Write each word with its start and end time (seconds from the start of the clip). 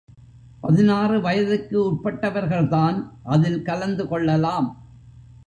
பதினாறு 0.61 1.21
வயதுக்கு 1.21 1.77
உட்பட்டவர்கள்தான் 1.91 2.97
அதில் 3.23 3.61
கலந்து 3.61 4.07
கொள்ளலாம். 4.07 4.69